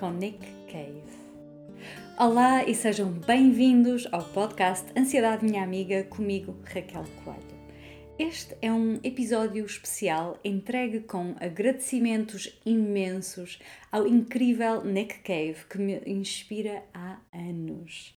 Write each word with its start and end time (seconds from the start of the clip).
com 0.00 0.12
Nick 0.12 0.38
Cave. 0.72 1.02
Olá 2.18 2.64
e 2.64 2.74
sejam 2.74 3.12
bem-vindos 3.12 4.08
ao 4.10 4.24
podcast 4.24 4.86
Ansiedade 4.98 5.44
Minha 5.44 5.62
Amiga, 5.62 6.04
comigo 6.04 6.56
Raquel 6.64 7.04
Coelho. 7.22 7.60
Este 8.18 8.56
é 8.62 8.72
um 8.72 8.98
episódio 9.04 9.62
especial 9.62 10.40
entregue 10.42 11.00
com 11.00 11.36
agradecimentos 11.38 12.58
imensos 12.64 13.58
ao 13.92 14.06
incrível 14.06 14.82
Nick 14.82 15.18
Cave 15.18 15.66
que 15.68 15.76
me 15.76 16.00
inspira 16.06 16.82
há 16.94 17.18
anos. 17.30 18.18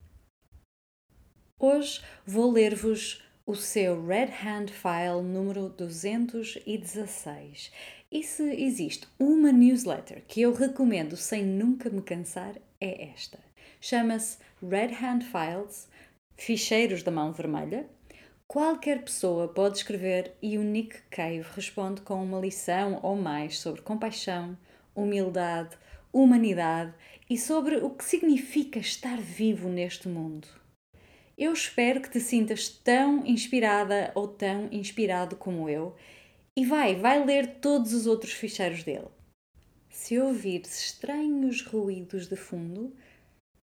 Hoje 1.57 1.99
vou 2.27 2.51
ler-vos 2.51 3.23
o 3.45 3.55
seu 3.55 4.05
Red 4.05 4.29
Hand 4.43 4.67
File 4.67 5.21
número 5.23 5.69
216 5.69 7.71
e 8.11 8.23
se 8.23 8.43
existe 8.43 9.07
uma 9.17 9.51
newsletter 9.51 10.23
que 10.27 10.41
eu 10.41 10.53
recomendo 10.53 11.17
sem 11.17 11.43
nunca 11.43 11.89
me 11.89 12.01
cansar, 12.01 12.55
é 12.79 13.09
esta. 13.09 13.39
Chama-se 13.79 14.37
Red 14.61 14.93
Hand 14.93 15.21
Files 15.21 15.89
Ficheiros 16.37 17.03
da 17.03 17.11
Mão 17.11 17.31
Vermelha. 17.31 17.89
Qualquer 18.47 19.03
pessoa 19.03 19.47
pode 19.47 19.77
escrever 19.77 20.33
e 20.41 20.57
o 20.57 20.63
Nick 20.63 21.01
Cave 21.09 21.45
responde 21.55 22.01
com 22.01 22.23
uma 22.23 22.39
lição 22.39 22.99
ou 23.01 23.15
mais 23.15 23.59
sobre 23.59 23.81
compaixão, 23.81 24.57
humildade, 24.93 25.77
humanidade 26.13 26.93
e 27.29 27.37
sobre 27.37 27.77
o 27.77 27.89
que 27.89 28.03
significa 28.03 28.77
estar 28.77 29.17
vivo 29.17 29.69
neste 29.69 30.07
mundo. 30.07 30.60
Eu 31.37 31.53
espero 31.53 32.01
que 32.01 32.09
te 32.09 32.19
sintas 32.19 32.69
tão 32.69 33.25
inspirada 33.25 34.11
ou 34.13 34.27
tão 34.27 34.67
inspirado 34.71 35.35
como 35.35 35.69
eu 35.69 35.95
e 36.55 36.65
vai, 36.65 36.95
vai 36.95 37.23
ler 37.25 37.59
todos 37.59 37.93
os 37.93 38.05
outros 38.05 38.33
ficheiros 38.33 38.83
dele. 38.83 39.07
Se 39.89 40.19
ouvires 40.19 40.79
estranhos 40.85 41.61
ruídos 41.61 42.27
de 42.27 42.35
fundo, 42.35 42.93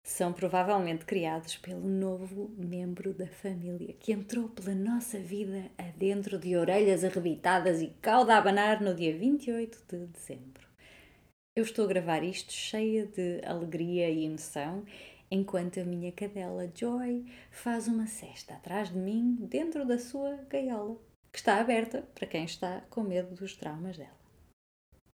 são 0.05 0.33
provavelmente 0.33 1.05
criados 1.05 1.56
pelo 1.56 1.88
novo 1.88 2.50
membro 2.58 3.14
da 3.14 3.27
família 3.27 3.94
que 3.94 4.12
entrou 4.12 4.48
pela 4.48 4.74
nossa 4.74 5.18
vida 5.18 5.70
adentro 5.78 6.38
de 6.38 6.56
orelhas 6.56 7.05
arrebitadas 7.05 7.80
e 7.80 7.88
cauda 8.00 8.34
a 8.34 8.38
abanar 8.38 8.80
no 8.80 8.94
dia 8.94 9.16
28 9.16 9.78
de 9.88 10.06
dezembro. 10.06 10.66
Eu 11.55 11.64
estou 11.64 11.84
a 11.84 11.88
gravar 11.88 12.24
isto 12.24 12.52
cheia 12.52 13.06
de 13.06 13.40
alegria 13.44 14.08
e 14.10 14.24
emoção 14.24 14.84
enquanto 15.33 15.80
a 15.80 15.84
minha 15.84 16.12
cadela 16.12 16.70
Joy 16.75 17.25
faz 17.50 17.88
uma 17.88 18.06
cesta 18.06 18.52
atrás 18.52 18.91
de 18.91 18.98
mim 18.98 19.36
dentro 19.41 19.86
da 19.86 19.98
sua 19.98 20.36
gaiola 20.50 21.00
que 21.33 21.39
está 21.39 21.58
aberta 21.58 22.02
para 22.14 22.27
quem 22.27 22.44
está 22.44 22.83
com 22.91 23.02
medo 23.02 23.34
dos 23.34 23.56
traumas 23.56 23.97
dela. 23.97 24.20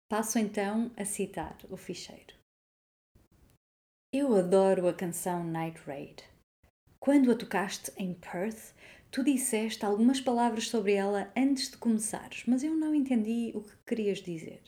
Passo 0.09 0.39
então 0.39 0.89
a 0.97 1.05
citar 1.05 1.55
o 1.69 1.77
ficheiro. 1.77 2.33
Eu 4.11 4.35
adoro 4.35 4.87
a 4.87 4.93
canção 4.93 5.43
Night 5.43 5.79
Raid. 5.85 6.23
Quando 6.99 7.31
a 7.31 7.35
tocaste 7.35 7.91
em 7.95 8.15
Perth, 8.15 8.73
tu 9.11 9.23
disseste 9.23 9.85
algumas 9.85 10.19
palavras 10.19 10.67
sobre 10.67 10.93
ela 10.93 11.31
antes 11.37 11.69
de 11.69 11.77
começares, 11.77 12.43
mas 12.47 12.63
eu 12.63 12.73
não 12.73 12.95
entendi 12.95 13.51
o 13.53 13.61
que 13.61 13.77
querias 13.85 14.17
dizer. 14.17 14.63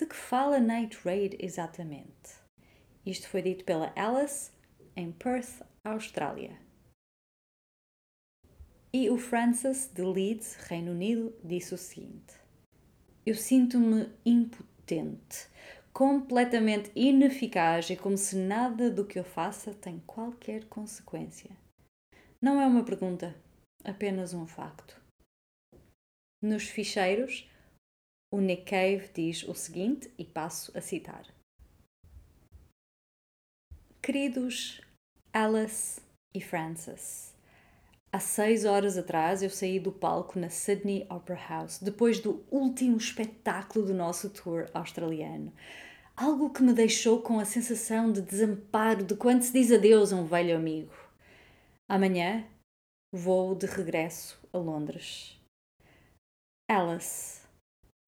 De 0.00 0.06
que 0.06 0.16
fala 0.16 0.58
Night 0.58 0.96
Raid 1.04 1.36
exatamente? 1.38 2.46
Isto 3.04 3.28
foi 3.28 3.42
dito 3.42 3.64
pela 3.64 3.92
Alice 3.94 4.55
em 4.96 5.12
Perth, 5.12 5.62
Austrália. 5.84 6.58
E 8.92 9.10
o 9.10 9.18
Francis 9.18 9.90
de 9.92 10.02
Leeds, 10.02 10.54
Reino 10.54 10.92
Unido, 10.92 11.38
disse 11.44 11.74
o 11.74 11.78
seguinte: 11.78 12.34
Eu 13.26 13.34
sinto-me 13.34 14.10
impotente, 14.24 15.48
completamente 15.92 16.90
ineficaz 16.96 17.90
e 17.90 17.96
como 17.96 18.16
se 18.16 18.36
nada 18.36 18.90
do 18.90 19.04
que 19.04 19.18
eu 19.18 19.24
faça 19.24 19.74
tem 19.74 20.00
qualquer 20.06 20.64
consequência. 20.64 21.50
Não 22.40 22.58
é 22.58 22.66
uma 22.66 22.84
pergunta, 22.84 23.36
apenas 23.84 24.32
um 24.32 24.46
facto. 24.46 24.98
Nos 26.42 26.64
ficheiros, 26.64 27.50
o 28.32 28.40
Nick 28.40 28.64
Cave 28.64 29.10
diz 29.12 29.42
o 29.42 29.54
seguinte, 29.54 30.10
e 30.18 30.24
passo 30.24 30.76
a 30.76 30.80
citar: 30.80 31.26
Queridos 34.02 34.80
Alice 35.38 36.00
e 36.34 36.40
Francis, 36.40 37.34
Há 38.10 38.18
seis 38.18 38.64
horas 38.64 38.96
atrás 38.96 39.42
eu 39.42 39.50
saí 39.50 39.78
do 39.78 39.92
palco 39.92 40.38
na 40.38 40.48
Sydney 40.48 41.06
Opera 41.10 41.38
House, 41.38 41.78
depois 41.78 42.20
do 42.20 42.42
último 42.50 42.96
espetáculo 42.96 43.84
do 43.84 43.92
nosso 43.92 44.30
tour 44.30 44.66
australiano. 44.72 45.52
Algo 46.16 46.48
que 46.48 46.62
me 46.62 46.72
deixou 46.72 47.20
com 47.20 47.38
a 47.38 47.44
sensação 47.44 48.10
de 48.10 48.22
desamparo 48.22 49.04
de 49.04 49.14
quando 49.14 49.42
se 49.42 49.52
diz 49.52 49.70
adeus 49.70 50.10
a 50.10 50.16
um 50.16 50.24
velho 50.24 50.56
amigo. 50.56 50.94
Amanhã 51.86 52.46
vou 53.12 53.54
de 53.54 53.66
regresso 53.66 54.40
a 54.54 54.56
Londres. 54.56 55.38
Alice, 56.66 57.42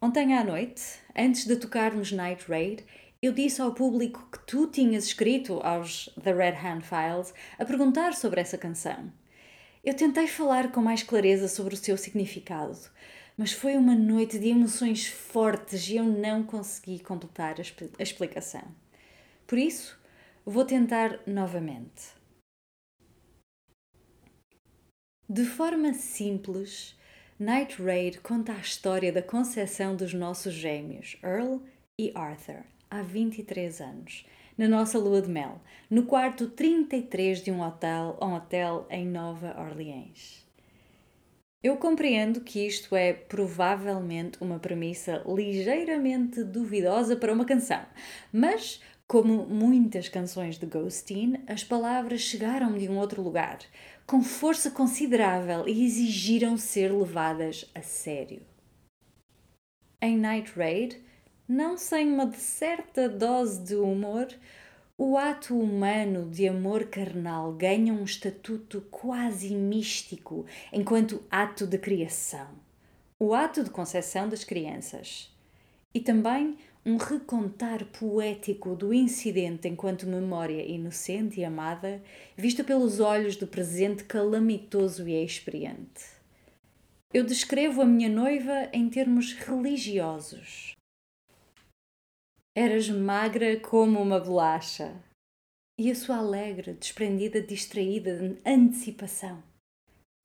ontem 0.01 0.33
à 0.33 0.43
noite, 0.43 0.99
antes 1.15 1.45
de 1.45 1.57
tocarmos 1.57 2.11
Night 2.11 2.51
Raid, 2.51 2.87
eu 3.21 3.33
disse 3.33 3.61
ao 3.61 3.75
público 3.75 4.29
que 4.31 4.39
tu 4.47 4.69
tinhas 4.69 5.05
escrito 5.05 5.61
aos 5.61 6.09
The 6.23 6.33
Red 6.33 6.57
Hand 6.65 6.83
Files 6.83 7.35
a 7.59 7.65
perguntar 7.65 8.15
sobre 8.15 8.41
essa 8.41 8.57
canção. 8.57 9.13
Eu 9.85 9.95
tentei 9.95 10.29
falar 10.29 10.71
com 10.71 10.81
mais 10.81 11.03
clareza 11.03 11.49
sobre 11.49 11.75
o 11.75 11.77
seu 11.77 11.97
significado, 11.97 12.79
mas 13.37 13.53
foi 13.53 13.77
uma 13.77 13.95
noite 13.95 14.39
de 14.39 14.49
emoções 14.49 15.07
fortes 15.07 15.89
e 15.89 15.97
eu 15.97 16.05
não 16.05 16.45
consegui 16.45 17.01
completar 17.01 17.57
a 17.59 18.03
explicação. 18.03 18.63
Por 19.47 19.59
isso, 19.59 19.99
vou 20.45 20.65
tentar 20.65 21.21
novamente. 21.27 22.17
De 25.29 25.45
forma 25.45 25.93
simples, 25.93 26.97
Night 27.39 27.83
Raid 27.83 28.21
conta 28.21 28.53
a 28.53 28.61
história 28.61 29.13
da 29.13 29.23
concepção 29.23 29.95
dos 29.95 30.15
nossos 30.15 30.55
gêmeos, 30.55 31.17
Earl 31.23 31.59
e 32.01 32.13
Arthur, 32.15 32.65
há 32.91 33.03
23 33.03 33.81
anos, 33.81 34.27
na 34.57 34.69
nossa 34.69 34.99
lua 34.99 35.23
de 35.23 35.29
mel, 35.29 35.61
no 35.91 36.05
quarto 36.05 36.49
33 36.49 37.43
de 37.43 37.51
um 37.51 37.61
hotel, 37.61 38.19
um 38.21 38.35
hotel 38.35 38.87
em 38.91 39.07
Nova 39.07 39.55
Orleans. 39.59 40.47
Eu 41.63 41.77
compreendo 41.77 42.41
que 42.41 42.67
isto 42.67 42.95
é 42.95 43.13
provavelmente 43.13 44.39
uma 44.41 44.59
premissa 44.59 45.25
ligeiramente 45.27 46.45
duvidosa 46.45 47.17
para 47.17 47.33
uma 47.33 47.45
canção, 47.45 47.85
mas 48.33 48.81
como 49.09 49.47
muitas 49.47 50.07
canções 50.07 50.59
de 50.59 50.67
Ghosteen, 50.67 51.43
as 51.47 51.65
palavras 51.65 52.21
chegaram 52.21 52.77
de 52.77 52.91
um 52.91 52.99
outro 52.99 53.23
lugar, 53.23 53.59
com 54.07 54.23
força 54.23 54.71
considerável 54.71 55.67
e 55.67 55.85
exigiram 55.85 56.59
ser 56.59 56.93
levadas 56.93 57.71
a 57.75 57.81
sério. 57.81 58.43
Em 60.01 60.17
Night 60.17 60.53
Raid, 60.55 61.03
não 61.49 61.79
sem 61.79 62.13
uma 62.13 62.31
certa 62.33 63.09
dose 63.09 63.63
de 63.63 63.75
humor, 63.75 64.29
o 64.99 65.17
ato 65.17 65.59
humano 65.59 66.29
de 66.29 66.47
amor 66.47 66.85
carnal 66.89 67.53
ganha 67.53 67.95
um 67.95 68.05
estatuto 68.05 68.83
quase 68.91 69.55
místico 69.55 70.45
enquanto 70.73 71.23
ato 71.31 71.67
de 71.67 71.79
criação. 71.79 72.49
O 73.19 73.33
ato 73.33 73.65
de 73.65 73.71
concepção 73.71 74.29
das 74.29 74.45
crianças. 74.45 75.35
E 75.95 76.01
também 76.01 76.59
um 76.85 76.97
recontar 76.97 77.85
poético 77.87 78.75
do 78.77 78.93
incidente 78.93 79.69
enquanto 79.69 80.07
memória 80.07 80.63
inocente 80.63 81.41
e 81.41 81.45
amada, 81.45 82.03
vista 82.37 82.63
pelos 82.63 83.01
olhos 83.01 83.37
do 83.37 83.47
presente 83.47 84.05
calamitoso 84.05 85.09
e 85.09 85.25
experiente. 85.25 86.05
Eu 87.13 87.25
descrevo 87.25 87.83
a 87.83 87.87
minha 87.87 88.09
noiva 88.09 88.69
em 88.73 88.89
termos 88.89 89.33
religiosos. 89.33 90.78
Eras 92.61 92.89
magra 92.89 93.61
como 93.61 94.03
uma 94.03 94.19
bolacha. 94.19 95.01
E 95.79 95.93
a 95.93 95.95
sua 95.95 96.17
alegre, 96.17 96.73
desprendida, 96.73 97.41
distraída 97.41 98.19
de 98.19 98.37
antecipação, 98.45 99.41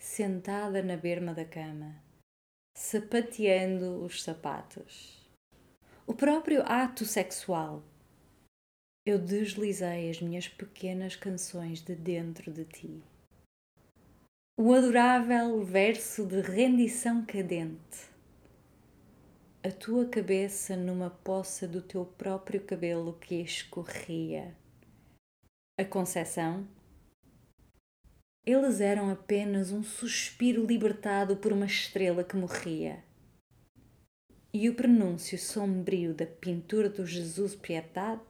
sentada 0.02 0.82
na 0.82 0.98
berma 0.98 1.32
da 1.32 1.46
cama, 1.46 1.96
sapateando 2.76 4.04
os 4.04 4.24
sapatos. 4.24 5.16
O 6.08 6.16
próprio 6.16 6.64
ato 6.64 7.06
sexual. 7.06 7.84
Eu 9.06 9.20
deslizei 9.20 10.10
as 10.10 10.20
minhas 10.20 10.48
pequenas 10.48 11.16
canções 11.16 11.82
de 11.82 11.94
dentro 11.94 12.52
de 12.52 12.66
ti. 12.66 13.04
O 14.60 14.74
adorável 14.74 15.64
verso 15.64 16.26
de 16.26 16.42
rendição 16.42 17.24
cadente 17.24 18.12
a 19.66 19.72
tua 19.72 20.06
cabeça 20.06 20.76
numa 20.76 21.10
poça 21.10 21.66
do 21.66 21.82
teu 21.82 22.06
próprio 22.06 22.62
cabelo 22.66 23.14
que 23.14 23.36
escorria. 23.36 24.54
A 25.80 25.86
concepção? 25.86 26.68
Eles 28.46 28.82
eram 28.82 29.10
apenas 29.10 29.72
um 29.72 29.82
suspiro 29.82 30.66
libertado 30.66 31.38
por 31.38 31.54
uma 31.54 31.66
estrela 31.66 32.26
que 32.26 32.36
morria. 32.36 33.02
e 34.54 34.70
o 34.70 34.76
prenúncio 34.76 35.40
sombrio 35.40 36.14
da 36.14 36.28
pintura 36.28 36.88
do 36.88 37.06
Jesus 37.06 37.56
Piedade 37.56 38.22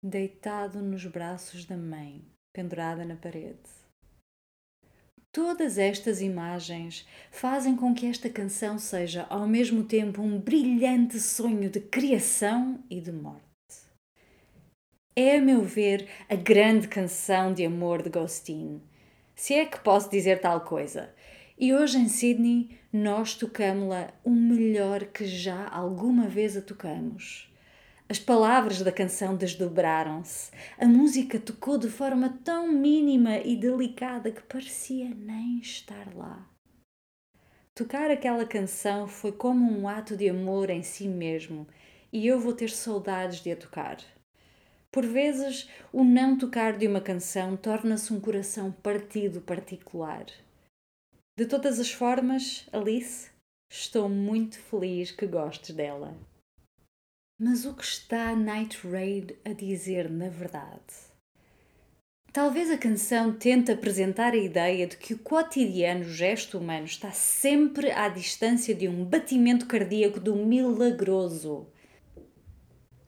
deitado 0.00 0.80
nos 0.80 1.04
braços 1.06 1.64
da 1.64 1.76
mãe, 1.76 2.24
pendurada 2.52 3.04
na 3.04 3.16
parede. 3.16 3.79
Todas 5.32 5.78
estas 5.78 6.20
imagens 6.20 7.06
fazem 7.30 7.76
com 7.76 7.94
que 7.94 8.06
esta 8.06 8.28
canção 8.28 8.78
seja 8.78 9.26
ao 9.30 9.46
mesmo 9.46 9.84
tempo 9.84 10.20
um 10.20 10.40
brilhante 10.40 11.20
sonho 11.20 11.70
de 11.70 11.78
criação 11.78 12.82
e 12.90 13.00
de 13.00 13.12
morte. 13.12 13.44
É, 15.14 15.36
a 15.36 15.40
meu 15.40 15.62
ver, 15.62 16.08
a 16.28 16.34
grande 16.34 16.88
canção 16.88 17.54
de 17.54 17.64
amor 17.64 18.02
de 18.02 18.10
Ghostin, 18.10 18.82
se 19.36 19.54
é 19.54 19.64
que 19.64 19.78
posso 19.78 20.10
dizer 20.10 20.40
tal 20.40 20.62
coisa. 20.62 21.14
E 21.56 21.72
hoje 21.72 21.98
em 21.98 22.08
Sydney 22.08 22.76
nós 22.92 23.34
tocamos-la 23.34 24.12
o 24.24 24.30
melhor 24.30 25.04
que 25.04 25.26
já 25.26 25.68
alguma 25.68 26.26
vez 26.26 26.56
a 26.56 26.60
tocamos. 26.62 27.49
As 28.10 28.18
palavras 28.18 28.82
da 28.82 28.90
canção 28.90 29.36
desdobraram-se. 29.36 30.50
A 30.76 30.84
música 30.84 31.38
tocou 31.38 31.78
de 31.78 31.88
forma 31.88 32.40
tão 32.42 32.66
mínima 32.66 33.38
e 33.38 33.54
delicada 33.54 34.32
que 34.32 34.42
parecia 34.42 35.14
nem 35.14 35.60
estar 35.60 36.12
lá. 36.16 36.44
Tocar 37.72 38.10
aquela 38.10 38.44
canção 38.44 39.06
foi 39.06 39.30
como 39.30 39.70
um 39.70 39.86
ato 39.86 40.16
de 40.16 40.28
amor 40.28 40.70
em 40.70 40.82
si 40.82 41.06
mesmo, 41.06 41.68
e 42.12 42.26
eu 42.26 42.40
vou 42.40 42.52
ter 42.52 42.70
saudades 42.70 43.44
de 43.44 43.52
a 43.52 43.56
tocar. 43.56 43.98
Por 44.90 45.06
vezes, 45.06 45.68
o 45.92 46.02
não 46.02 46.36
tocar 46.36 46.76
de 46.76 46.88
uma 46.88 47.00
canção 47.00 47.56
torna-se 47.56 48.12
um 48.12 48.18
coração 48.18 48.72
partido 48.72 49.40
particular. 49.40 50.26
De 51.38 51.46
todas 51.46 51.78
as 51.78 51.92
formas, 51.92 52.68
Alice, 52.72 53.30
estou 53.70 54.08
muito 54.08 54.58
feliz 54.58 55.12
que 55.12 55.28
gostes 55.28 55.76
dela. 55.76 56.18
Mas 57.42 57.64
o 57.64 57.72
que 57.72 57.82
está 57.82 58.36
Night 58.36 58.86
Raid 58.86 59.34
a 59.46 59.54
dizer 59.54 60.10
na 60.10 60.28
verdade? 60.28 61.08
Talvez 62.30 62.70
a 62.70 62.76
canção 62.76 63.32
tente 63.32 63.72
apresentar 63.72 64.34
a 64.34 64.36
ideia 64.36 64.86
de 64.86 64.98
que 64.98 65.14
o 65.14 65.18
cotidiano 65.18 66.04
gesto 66.04 66.58
humano 66.58 66.84
está 66.84 67.12
sempre 67.12 67.90
à 67.92 68.10
distância 68.10 68.74
de 68.74 68.86
um 68.86 69.06
batimento 69.06 69.64
cardíaco 69.64 70.20
do 70.20 70.36
milagroso. 70.36 71.66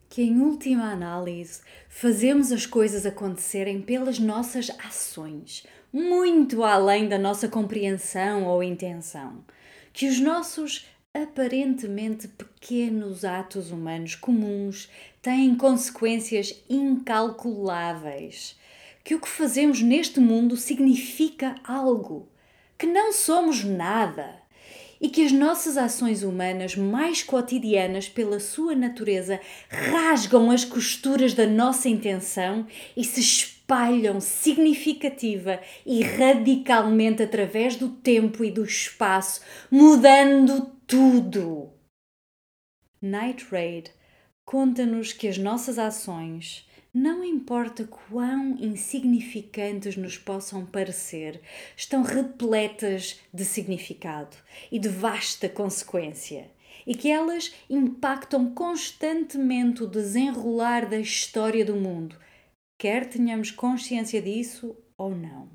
Que 0.08 0.22
em 0.22 0.40
última 0.40 0.90
análise 0.90 1.60
fazemos 1.90 2.52
as 2.52 2.64
coisas 2.64 3.04
acontecerem 3.04 3.82
pelas 3.82 4.18
nossas 4.18 4.70
ações, 4.82 5.66
muito 5.92 6.64
além 6.64 7.06
da 7.06 7.18
nossa 7.18 7.48
compreensão 7.48 8.46
ou 8.46 8.62
intenção. 8.62 9.44
Que 9.92 10.08
os 10.08 10.18
nossos 10.18 10.86
aparentemente 11.14 12.26
pequenos 12.26 13.22
atos 13.22 13.70
humanos 13.70 14.14
comuns 14.14 14.88
têm 15.20 15.54
consequências 15.54 16.62
incalculáveis. 16.70 18.58
Que 19.04 19.14
o 19.14 19.20
que 19.20 19.28
fazemos 19.28 19.82
neste 19.82 20.20
mundo 20.20 20.56
significa 20.56 21.54
algo, 21.64 22.28
que 22.78 22.86
não 22.86 23.12
somos 23.12 23.62
nada 23.62 24.40
e 25.00 25.08
que 25.08 25.24
as 25.24 25.32
nossas 25.32 25.76
ações 25.76 26.22
humanas 26.22 26.76
mais 26.76 27.22
cotidianas, 27.22 28.08
pela 28.08 28.38
sua 28.38 28.74
natureza, 28.76 29.40
rasgam 29.68 30.50
as 30.50 30.64
costuras 30.64 31.34
da 31.34 31.46
nossa 31.46 31.88
intenção 31.88 32.64
e 32.96 33.04
se 33.04 33.20
espalham 33.62 34.20
significativa 34.20 35.60
e 35.86 36.02
radicalmente 36.02 37.22
através 37.22 37.76
do 37.76 37.88
tempo 37.88 38.44
e 38.44 38.50
do 38.50 38.64
espaço, 38.64 39.40
mudando 39.70 40.72
tudo. 40.86 41.70
Night 43.00 43.46
Raid 43.50 43.90
conta-nos 44.44 45.12
que 45.12 45.28
as 45.28 45.38
nossas 45.38 45.78
ações, 45.78 46.68
não 46.92 47.24
importa 47.24 47.84
quão 47.84 48.56
insignificantes 48.60 49.96
nos 49.96 50.18
possam 50.18 50.66
parecer, 50.66 51.40
estão 51.76 52.02
repletas 52.02 53.20
de 53.32 53.44
significado 53.44 54.36
e 54.70 54.78
de 54.78 54.88
vasta 54.88 55.48
consequência, 55.48 56.50
e 56.86 56.94
que 56.94 57.08
elas 57.08 57.54
impactam 57.70 58.52
constantemente 58.52 59.84
o 59.84 59.86
desenrolar 59.86 60.88
da 60.88 60.98
história 60.98 61.64
do 61.64 61.76
mundo, 61.76 62.16
quer 62.82 63.06
tenhamos 63.06 63.52
consciência 63.52 64.20
disso 64.20 64.76
ou 64.98 65.14
não. 65.14 65.48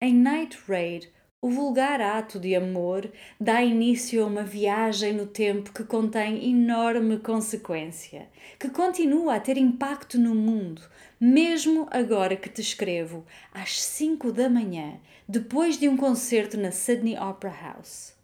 Em 0.00 0.12
Night 0.12 0.58
Raid, 0.66 1.12
o 1.40 1.48
vulgar 1.48 2.00
ato 2.00 2.40
de 2.40 2.56
amor 2.56 3.08
dá 3.40 3.62
início 3.62 4.24
a 4.24 4.26
uma 4.26 4.42
viagem 4.42 5.12
no 5.12 5.24
tempo 5.24 5.72
que 5.72 5.84
contém 5.84 6.50
enorme 6.50 7.20
consequência, 7.20 8.28
que 8.58 8.68
continua 8.68 9.36
a 9.36 9.40
ter 9.40 9.56
impacto 9.56 10.18
no 10.18 10.34
mundo, 10.34 10.82
mesmo 11.20 11.86
agora 11.92 12.34
que 12.34 12.48
te 12.48 12.60
escrevo, 12.60 13.24
às 13.54 13.80
5 13.80 14.32
da 14.32 14.50
manhã, 14.50 14.98
depois 15.28 15.78
de 15.78 15.88
um 15.88 15.96
concerto 15.96 16.56
na 16.56 16.72
Sydney 16.72 17.16
Opera 17.16 17.54
House. 17.62 18.16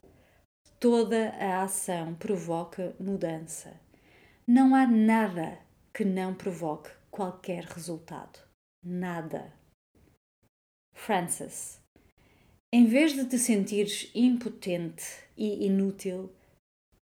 Toda 0.80 1.28
a 1.38 1.62
ação 1.62 2.14
provoca 2.14 2.92
mudança. 2.98 3.80
Não 4.44 4.74
há 4.74 4.84
nada 4.84 5.67
que 5.98 6.04
não 6.04 6.32
provoque 6.32 6.90
qualquer 7.10 7.64
resultado. 7.64 8.38
Nada. 8.80 9.52
Francis 10.94 11.82
em 12.72 12.84
vez 12.84 13.14
de 13.14 13.24
te 13.24 13.36
sentires 13.36 14.08
impotente 14.14 15.02
e 15.36 15.66
inútil, 15.66 16.30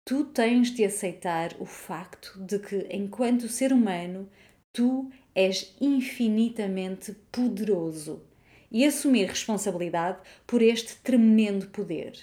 tu 0.02 0.24
tens 0.24 0.70
de 0.70 0.82
aceitar 0.82 1.54
o 1.60 1.66
facto 1.66 2.38
de 2.40 2.58
que, 2.58 2.86
enquanto 2.90 3.50
ser 3.50 3.70
humano, 3.70 4.30
tu 4.72 5.10
és 5.34 5.76
infinitamente 5.78 7.12
poderoso 7.30 8.22
e 8.70 8.86
assumir 8.86 9.26
responsabilidade 9.26 10.20
por 10.46 10.62
este 10.62 10.96
tremendo 11.02 11.66
poder. 11.66 12.16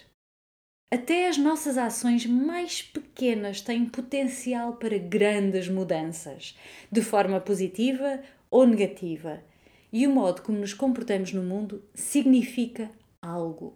Até 0.93 1.27
as 1.27 1.39
nossas 1.39 1.75
ações 1.75 2.23
mais 2.23 2.83
pequenas 2.83 3.61
têm 3.61 3.83
potencial 3.83 4.73
para 4.75 4.95
grandes 4.95 5.67
mudanças, 5.67 6.55
de 6.91 7.01
forma 7.01 7.41
positiva 7.41 8.21
ou 8.51 8.67
negativa, 8.67 9.43
e 9.91 10.05
o 10.05 10.11
modo 10.11 10.43
como 10.43 10.59
nos 10.59 10.71
comportamos 10.71 11.33
no 11.33 11.41
mundo 11.41 11.83
significa 11.95 12.91
algo. 13.19 13.75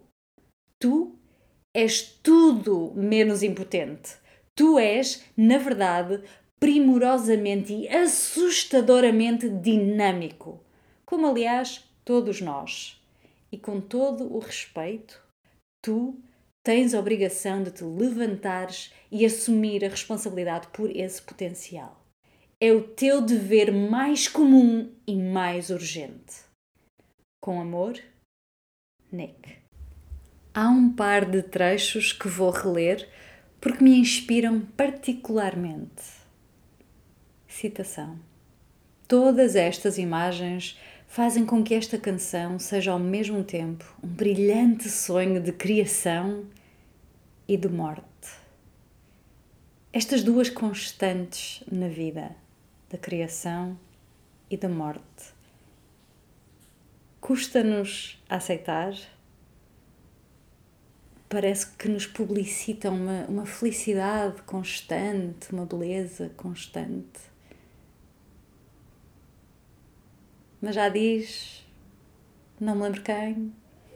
Tu 0.78 1.12
és 1.74 2.02
tudo 2.22 2.92
menos 2.94 3.42
impotente. 3.42 4.14
Tu 4.54 4.78
és, 4.78 5.24
na 5.36 5.58
verdade, 5.58 6.22
primorosamente 6.60 7.72
e 7.72 7.88
assustadoramente 7.88 9.48
dinâmico, 9.48 10.62
como 11.04 11.26
aliás 11.26 11.84
todos 12.04 12.40
nós. 12.40 13.02
E 13.50 13.58
com 13.58 13.80
todo 13.80 14.32
o 14.32 14.38
respeito, 14.38 15.20
tu 15.82 16.16
tens 16.62 16.94
a 16.94 16.98
obrigação 16.98 17.62
de 17.62 17.70
te 17.70 17.84
levantares 17.84 18.92
e 19.10 19.24
assumir 19.24 19.84
a 19.84 19.88
responsabilidade 19.88 20.68
por 20.68 20.94
esse 20.94 21.20
potencial. 21.22 22.04
É 22.60 22.72
o 22.72 22.82
teu 22.82 23.20
dever 23.20 23.72
mais 23.72 24.26
comum 24.26 24.92
e 25.06 25.16
mais 25.16 25.70
urgente. 25.70 26.42
Com 27.40 27.60
amor, 27.60 27.98
Nick. 29.12 29.56
Há 30.52 30.68
um 30.68 30.92
par 30.92 31.24
de 31.24 31.42
trechos 31.42 32.12
que 32.12 32.26
vou 32.26 32.50
reler 32.50 33.08
porque 33.60 33.82
me 33.82 33.96
inspiram 33.96 34.60
particularmente. 34.60 36.02
Citação: 37.46 38.18
Todas 39.06 39.56
estas 39.56 39.98
imagens 39.98 40.78
fazem 41.08 41.46
com 41.46 41.64
que 41.64 41.74
esta 41.74 41.98
canção 41.98 42.58
seja 42.58 42.92
ao 42.92 42.98
mesmo 42.98 43.42
tempo 43.42 43.84
um 44.04 44.06
brilhante 44.06 44.88
sonho 44.90 45.42
de 45.42 45.50
criação 45.50 46.44
e 47.48 47.56
de 47.56 47.68
morte. 47.68 48.04
Estas 49.90 50.22
duas 50.22 50.50
constantes 50.50 51.64
na 51.72 51.88
vida, 51.88 52.36
da 52.90 52.98
criação 52.98 53.76
e 54.50 54.56
da 54.56 54.68
morte, 54.68 55.32
custa-nos 57.22 58.22
aceitar. 58.28 58.92
Parece 61.26 61.74
que 61.74 61.88
nos 61.88 62.06
publicitam 62.06 62.94
uma, 62.94 63.24
uma 63.28 63.46
felicidade 63.46 64.42
constante, 64.42 65.52
uma 65.52 65.64
beleza 65.64 66.30
constante. 66.36 67.20
Mas 70.60 70.74
já 70.74 70.88
diz, 70.88 71.64
não 72.60 72.74
me 72.74 72.82
lembro 72.82 73.02
quem, 73.02 73.52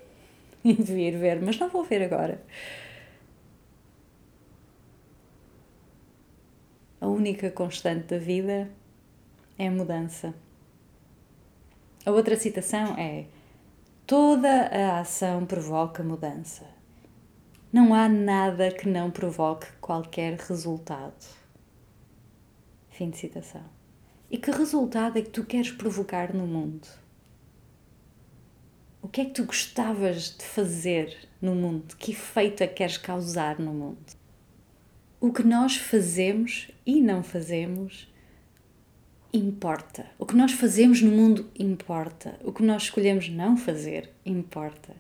e 0.65 0.75
devia 0.75 1.09
ir 1.09 1.19
ver, 1.19 1.41
mas 1.41 1.59
não 1.59 1.69
vou 1.69 1.83
ver 1.83 2.03
agora. 2.03 2.41
A 7.01 7.09
única 7.09 7.51
constante 7.51 8.07
da 8.07 8.19
vida 8.19 8.71
é 9.59 9.67
a 9.67 9.71
mudança. 9.73 10.33
A 12.07 12.11
outra 12.13 12.37
citação 12.37 12.97
é: 12.97 13.27
Toda 14.07 14.67
a 14.69 15.01
ação 15.01 15.45
provoca 15.45 16.03
mudança. 16.03 16.65
Não 17.73 17.95
há 17.95 18.09
nada 18.09 18.71
que 18.71 18.89
não 18.89 19.11
provoque 19.11 19.67
qualquer 19.81 20.39
resultado. 20.39 21.27
Fim 22.91 23.11
de 23.11 23.17
citação. 23.17 23.82
E 24.33 24.39
que 24.39 24.51
resultado 24.51 25.19
é 25.19 25.23
que 25.23 25.29
tu 25.29 25.45
queres 25.45 25.71
provocar 25.71 26.33
no 26.33 26.47
mundo? 26.47 26.89
O 29.03 29.07
que 29.07 29.21
é 29.21 29.25
que 29.27 29.33
tu 29.33 29.45
gostavas 29.45 30.35
de 30.39 30.43
fazer 30.43 31.29
no 31.39 31.55
mundo? 31.55 31.95
Que 31.99 32.13
efeito 32.13 32.63
é 32.63 32.67
que 32.67 32.77
queres 32.77 32.97
causar 32.97 33.59
no 33.59 33.75
mundo? 33.75 34.17
O 35.21 35.31
que 35.31 35.43
nós 35.43 35.77
fazemos 35.77 36.71
e 36.87 37.03
não 37.03 37.23
fazemos 37.23 38.11
importa. 39.35 40.07
O 40.19 40.25
que 40.25 40.35
nós 40.35 40.53
fazemos 40.53 41.03
no 41.03 41.11
mundo 41.11 41.51
importa. 41.59 42.41
O 42.43 42.55
que 42.55 42.63
nós 42.63 42.85
escolhemos 42.85 43.29
não 43.29 43.55
fazer 43.55 44.09
importa. 44.25 44.97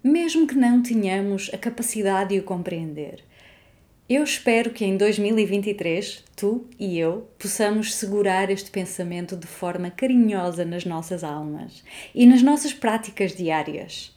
Mesmo 0.00 0.46
que 0.46 0.54
não 0.54 0.80
tenhamos 0.80 1.50
a 1.52 1.58
capacidade 1.58 2.34
de 2.34 2.38
o 2.38 2.44
compreender. 2.44 3.24
Eu 4.08 4.22
espero 4.22 4.70
que 4.70 4.84
em 4.84 4.96
2023 4.96 6.24
tu 6.36 6.64
e 6.78 6.96
eu 6.98 7.28
possamos 7.38 7.94
segurar 7.94 8.50
este 8.50 8.70
pensamento 8.70 9.36
de 9.36 9.46
forma 9.46 9.90
carinhosa 9.90 10.64
nas 10.64 10.84
nossas 10.84 11.24
almas 11.24 11.82
e 12.14 12.24
nas 12.24 12.40
nossas 12.40 12.72
práticas 12.72 13.34
diárias. 13.34 14.16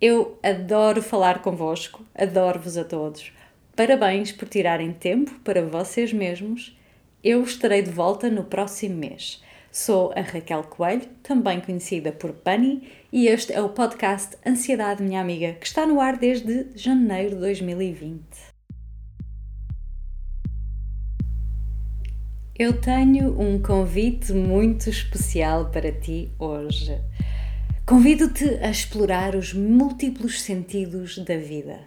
Eu 0.00 0.38
adoro 0.42 1.02
falar 1.02 1.42
convosco, 1.42 2.02
adoro-vos 2.14 2.78
a 2.78 2.84
todos. 2.84 3.30
Parabéns 3.76 4.32
por 4.32 4.48
tirarem 4.48 4.92
tempo 4.92 5.38
para 5.44 5.66
vocês 5.66 6.12
mesmos 6.12 6.74
eu 7.22 7.42
estarei 7.42 7.82
de 7.82 7.90
volta 7.90 8.30
no 8.30 8.44
próximo 8.44 8.96
mês. 8.96 9.42
Sou 9.70 10.10
a 10.16 10.22
Raquel 10.22 10.64
Coelho, 10.64 11.06
também 11.22 11.60
conhecida 11.60 12.10
por 12.10 12.32
Bunny, 12.32 12.90
e 13.12 13.26
este 13.26 13.52
é 13.52 13.60
o 13.60 13.68
podcast 13.68 14.38
Ansiedade 14.44 15.02
Minha 15.02 15.20
Amiga, 15.20 15.52
que 15.52 15.66
está 15.66 15.84
no 15.84 16.00
ar 16.00 16.16
desde 16.16 16.68
janeiro 16.74 17.34
de 17.34 17.40
2020. 17.42 18.49
Eu 22.62 22.74
tenho 22.74 23.40
um 23.40 23.58
convite 23.58 24.34
muito 24.34 24.90
especial 24.90 25.70
para 25.70 25.90
ti 25.90 26.30
hoje. 26.38 26.94
Convido-te 27.86 28.44
a 28.62 28.68
explorar 28.68 29.34
os 29.34 29.54
múltiplos 29.54 30.42
sentidos 30.42 31.16
da 31.16 31.38
vida. 31.38 31.80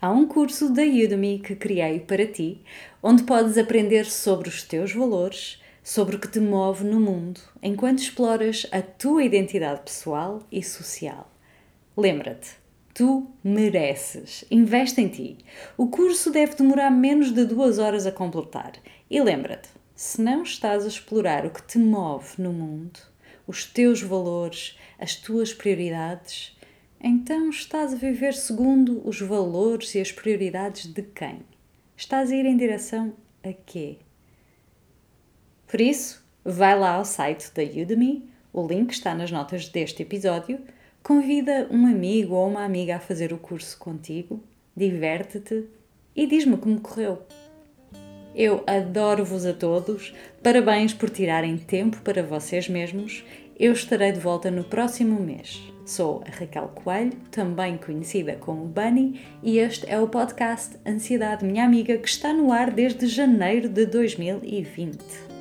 Há 0.00 0.12
um 0.12 0.28
curso 0.28 0.72
da 0.72 0.82
Udemy 0.82 1.40
que 1.40 1.56
criei 1.56 1.98
para 1.98 2.24
ti, 2.28 2.62
onde 3.02 3.24
podes 3.24 3.58
aprender 3.58 4.04
sobre 4.04 4.48
os 4.48 4.62
teus 4.62 4.92
valores, 4.92 5.60
sobre 5.82 6.14
o 6.14 6.20
que 6.20 6.28
te 6.28 6.38
move 6.38 6.84
no 6.84 7.00
mundo, 7.00 7.40
enquanto 7.60 7.98
exploras 7.98 8.68
a 8.70 8.80
tua 8.80 9.24
identidade 9.24 9.80
pessoal 9.80 10.46
e 10.52 10.62
social. 10.62 11.28
Lembra-te, 11.96 12.50
tu 12.94 13.26
mereces. 13.42 14.44
Investe 14.48 15.00
em 15.00 15.08
ti. 15.08 15.38
O 15.76 15.88
curso 15.88 16.30
deve 16.30 16.54
demorar 16.54 16.92
menos 16.92 17.32
de 17.32 17.44
duas 17.44 17.80
horas 17.80 18.06
a 18.06 18.12
completar. 18.12 18.74
E 19.10 19.20
lembra-te, 19.20 19.70
se 19.98 20.22
não 20.22 20.44
estás 20.44 20.84
a 20.84 20.86
explorar 20.86 21.44
o 21.44 21.50
que 21.50 21.60
te 21.60 21.76
move 21.76 22.40
no 22.40 22.52
mundo, 22.52 23.00
os 23.48 23.64
teus 23.64 24.00
valores, 24.00 24.78
as 24.96 25.16
tuas 25.16 25.52
prioridades, 25.52 26.56
então 27.02 27.50
estás 27.50 27.92
a 27.92 27.96
viver 27.96 28.32
segundo 28.32 29.02
os 29.04 29.20
valores 29.20 29.92
e 29.96 30.00
as 30.00 30.12
prioridades 30.12 30.86
de 30.86 31.02
quem? 31.02 31.40
Estás 31.96 32.30
a 32.30 32.36
ir 32.36 32.46
em 32.46 32.56
direção 32.56 33.12
a 33.42 33.52
quê? 33.52 33.98
Por 35.66 35.80
isso, 35.80 36.24
vai 36.44 36.78
lá 36.78 36.92
ao 36.92 37.04
site 37.04 37.50
da 37.52 37.64
Udemy, 37.64 38.30
o 38.52 38.64
link 38.64 38.92
está 38.92 39.16
nas 39.16 39.32
notas 39.32 39.68
deste 39.68 40.02
episódio, 40.02 40.60
convida 41.02 41.66
um 41.72 41.88
amigo 41.88 42.36
ou 42.36 42.46
uma 42.46 42.64
amiga 42.64 42.94
a 42.94 43.00
fazer 43.00 43.32
o 43.32 43.38
curso 43.38 43.76
contigo, 43.76 44.40
diverte-te 44.76 45.68
e 46.14 46.24
diz-me 46.24 46.56
como 46.56 46.80
correu. 46.80 47.26
Eu 48.34 48.62
adoro-vos 48.66 49.44
a 49.46 49.52
todos, 49.52 50.14
parabéns 50.42 50.94
por 50.94 51.10
tirarem 51.10 51.56
tempo 51.56 52.00
para 52.02 52.22
vocês 52.22 52.68
mesmos. 52.68 53.24
Eu 53.58 53.72
estarei 53.72 54.12
de 54.12 54.20
volta 54.20 54.50
no 54.50 54.62
próximo 54.64 55.20
mês. 55.20 55.60
Sou 55.84 56.22
a 56.26 56.30
Raquel 56.30 56.68
Coelho, 56.74 57.16
também 57.30 57.78
conhecida 57.78 58.36
como 58.36 58.66
Bunny, 58.66 59.20
e 59.42 59.58
este 59.58 59.90
é 59.90 59.98
o 59.98 60.06
podcast 60.06 60.76
Ansiedade 60.86 61.44
Minha 61.44 61.64
Amiga 61.64 61.96
que 61.96 62.08
está 62.08 62.32
no 62.32 62.52
ar 62.52 62.70
desde 62.70 63.06
janeiro 63.06 63.68
de 63.68 63.86
2020. 63.86 65.37